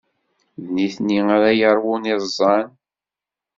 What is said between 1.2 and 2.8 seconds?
ara yeṛwun iẓẓan.